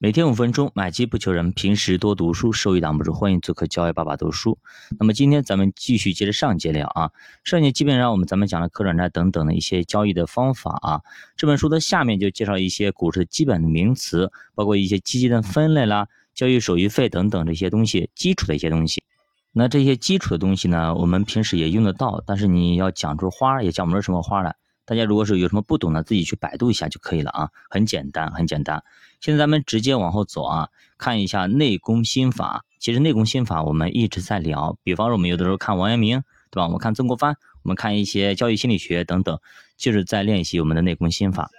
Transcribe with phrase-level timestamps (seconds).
[0.00, 3.12] 每天五分钟，买机不求人，平时多读书，收益挡不住。
[3.12, 4.56] 欢迎做客教育爸爸读书。
[4.96, 7.10] 那么今天咱们继续接着上节聊啊，
[7.42, 11.00] 上节基本上我们咱们讲了可转债等等的一些交易的方法啊。
[11.36, 19.02] 这本书的下面就介绍一些股市的基本的名词，包括一些基金的分类啦、交易手续费等等这些东西，基础的一些东西。
[19.50, 24.54] 那这些基础的东西呢，我们平时也用得到，但是你要讲出花也讲不出什么花来。
[24.88, 28.82] 大家如果是有什么不懂的，自己去百度一下就可以了啊，很简单，很简单。
[29.20, 32.64] 现在咱们直接往后走啊，看一下内功心法。
[32.80, 36.64] 其实内功心法我们一直在聊，比方说我们有的时候看王阳明，对吧？
[36.64, 39.38] 我们看曾国藩，我们看一些教育心理学等等，
[39.76, 41.50] 就是在练习我们的内功心法。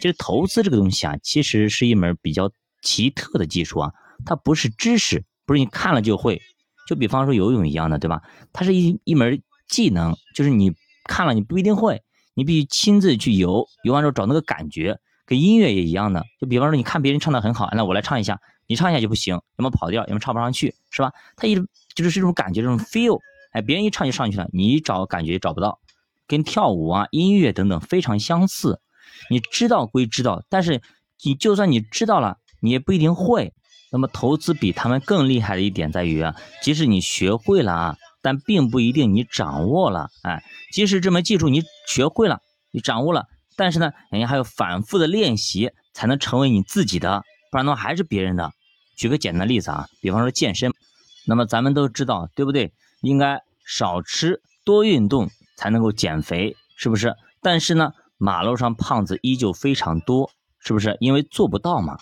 [0.00, 3.92] 其实投资这个东西啊，其实是一门比较奇特的技术啊，
[4.24, 6.40] 它不是知识，不是你看了就会。
[6.86, 8.22] 就比方说游泳一样的，对吧？
[8.50, 10.72] 它是一一门技能，就是你
[11.04, 12.02] 看了你不一定会。
[12.38, 14.96] 你必须亲自去游，游完之后找那个感觉，
[15.26, 16.24] 跟音乐也一样的。
[16.40, 21.10] 就比方说，你看别人唱的很好，那我来唱一下，你唱一下就不行，要么跑调，要么唱不上去，是吧？
[21.34, 21.56] 他一
[21.96, 23.18] 就是这种感觉，这种 feel，
[23.50, 25.80] 哎，别人一唱就上去了，你一找感觉找不到，
[26.28, 28.80] 跟跳舞啊、音乐等等非常相似。
[29.28, 30.80] 你知道归知道，但是
[31.24, 33.52] 你就算你知道了，你也不一定会。
[33.90, 36.22] 那么投资比他们更厉害的一点在于，
[36.62, 37.96] 即使你学会了啊。
[38.28, 43.24] 但并不一定你掌握了，哎，即使这门技术你学会了，你掌握了，
[43.56, 48.52] 但是呢，人家还要反复的练习才能成为你自己的，不然的话还是别人的。
[48.98, 50.74] 举个简单的例子啊，比方说健身，
[51.26, 52.70] 那么咱们都知道，对不对？
[53.00, 57.16] 应该少吃多运动才能够减肥，是不是？
[57.40, 60.98] 但是呢，马路上胖子依旧非常多，是不是？
[61.00, 61.96] 因为做不到嘛。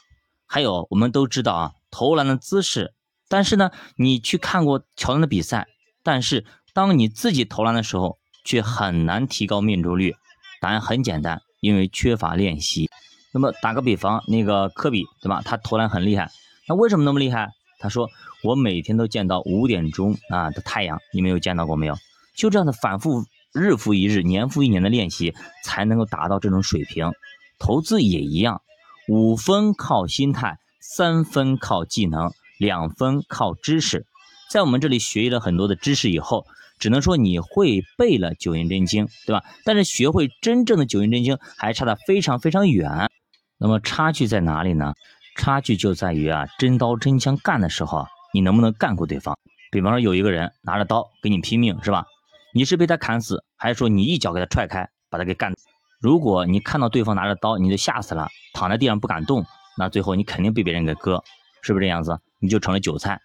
[0.44, 2.94] 还有我们都知道啊，投篮的姿势，
[3.28, 5.68] 但是呢，你去看过乔丹的比赛。
[6.06, 10.14] 但是当你自己投篮的时候，却很难提高命中率。
[10.60, 12.88] 答案很简单，因为缺乏练习。
[13.32, 15.42] 那么打个比方，那个科比，对吧？
[15.44, 16.30] 他投篮很厉害，
[16.68, 17.48] 那为什么那么厉害？
[17.80, 18.08] 他说
[18.44, 21.98] ：“我每天都见到五点钟啊的太阳，你们有见到过没有？
[22.36, 27.10] 就这样的反复，日复一日，年复一年的练习，才能够达到这种水平。
[27.58, 28.62] 投资也一样，
[29.08, 34.06] 五分靠心态，三分靠技能，两分靠知识。”
[34.50, 36.46] 在我们这里学习了很多的知识以后，
[36.78, 39.42] 只能说你会背了九阴真经，对吧？
[39.64, 43.10] 但是学会真正的九阴真经还差得非常非常远。
[43.58, 44.94] 那么差距在哪里呢？
[45.36, 49.36] 差距就在于啊，真刀真枪干的时候，你能不能干过对方？
[49.72, 52.06] 比方说有一个人拿着刀跟你拼命，是吧？
[52.54, 55.52] 你是被他砍死，还是说你一脚给他踹开，把他给干？
[56.00, 59.44] 如果你看到对方拿着刀，你就吓死了，躺在地上不敢动，
[59.76, 61.22] 那最后你肯定被别人给割，
[61.62, 62.18] 是不是这样子？
[62.38, 63.20] 你就成了韭菜。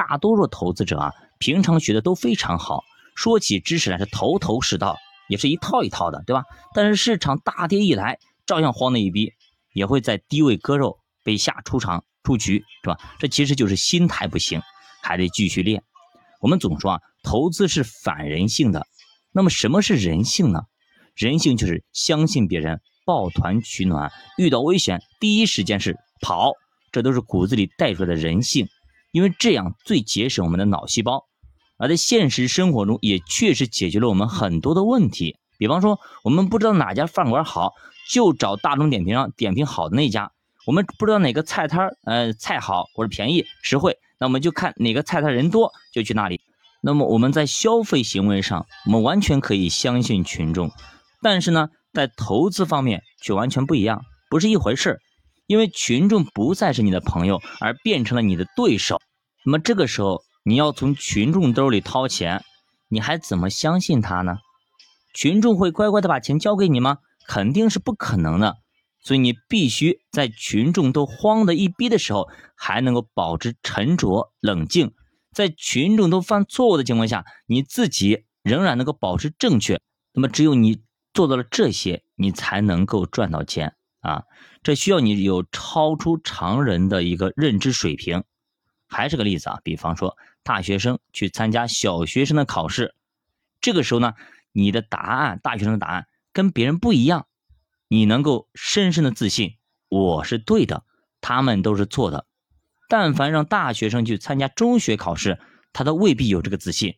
[0.00, 2.82] 大多数投资者啊，平常学的都非常好，
[3.14, 4.96] 说起知识来是头头是道，
[5.28, 6.44] 也是一套一套的，对吧？
[6.74, 9.34] 但是市场大跌一来，照样慌的一逼，
[9.74, 12.96] 也会在低位割肉，被下出场出局，是吧？
[13.18, 14.62] 这其实就是心态不行，
[15.02, 15.82] 还得继续练。
[16.40, 18.86] 我们总说啊，投资是反人性的。
[19.32, 20.62] 那么什么是人性呢？
[21.14, 26.52] 人性就是相信别人，抱团取暖，遇到危险第一时间是跑，
[26.90, 28.66] 这都是骨子里带出来的人性。
[29.12, 31.26] 因为这样最节省我们的脑细胞，
[31.78, 35.36] 而在现实生活中也确实解决了我们很多的问题。
[35.58, 37.74] 比方说，我们不知道哪家饭馆好，
[38.10, 40.28] 就找大众点评上点评好的那家；
[40.66, 46.40] 我们不知道哪个菜摊呃，菜好或者便宜实惠，那我们就看哪个菜摊人多就去那里。
[46.82, 50.70] 那么我们在消费行为上，我们完全可以相信群众，
[51.20, 55.00] 但是呢，在投资方面却完全不一样，不是一回事儿。
[55.50, 59.00] 因为群众不再是你的朋友，而变成了你的对手，
[59.44, 62.44] 那么这个时候你要从群众兜里掏钱，
[62.88, 64.36] 你还怎么相信他呢？
[65.12, 66.98] 群众会乖乖的把钱交给你吗？
[67.26, 68.58] 肯定是不可能的。
[69.00, 74.90] 所以你必须在群众都慌得一逼的时候，还能够保持沉着冷静；
[75.34, 79.80] 在群众都犯错误的情况下，你自己仍然能够保持正确。
[80.12, 83.74] 那么只有你做到了这些，你才能够赚到钱。
[84.00, 84.24] 啊，
[84.62, 88.24] 这需要你有超出常人的一个认知水平。
[88.88, 92.94] 还是个例子啊，比方说大学生去参加小学生的考试，
[93.60, 94.14] 这个时候呢，
[94.52, 97.26] 你的答案，大学生的答案跟别人不一样，
[97.86, 99.56] 你能够深深的自信，
[99.88, 100.82] 我是对的，
[101.20, 102.26] 他们都是错的。
[102.88, 105.38] 但凡让大学生去参加中学考试，
[105.72, 106.96] 他都未必有这个自信。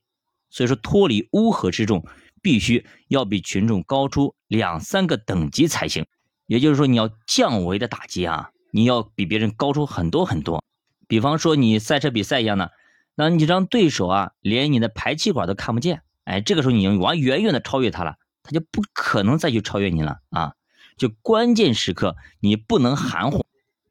[0.49, 2.06] 所以说，脱离乌合之众，
[2.41, 6.06] 必须要比群众高出两三个等级才行。
[6.47, 10.62] 也就是说，你要降维的打击啊，你要比别人高出很多很多。
[11.09, 12.73] 比方说，你赛车比赛一样的，
[13.15, 20.55] 那你让对手啊，连你的排气管都看不见，哎，这个时候你往远远的超越他了，他就不可能再去超越你了啊。
[20.97, 23.44] 就关键时刻，你不能含糊，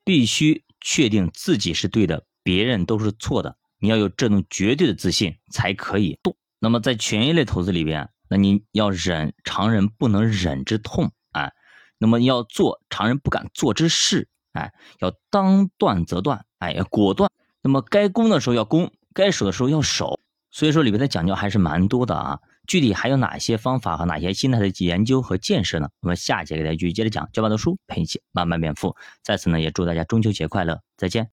[0.03, 3.57] 必须确定自己是对的，别人都是错的。
[3.79, 6.19] 你要有这种绝对的自信才可以。
[6.59, 11.51] 那么在权益类投资里边，那你要忍常人不能忍之痛，哎，
[12.01, 17.29] 那么要做常人不敢做之事，哎，要当断则断，哎，要果断。
[17.61, 20.19] 那么该攻的时候要攻，该守的时候要守。
[20.49, 22.39] 所以说里边的讲究还是蛮多的啊。
[22.65, 25.89] 具体还有哪些方法和哪些心态的研究和建设呢？
[26.01, 27.29] 我们下节给大家继续接着讲。
[27.31, 28.95] 教爸读书陪你一起慢慢变富。
[29.21, 31.29] 在此呢，也祝大家中秋节快乐，再见。